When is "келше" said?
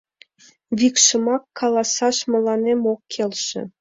3.13-3.61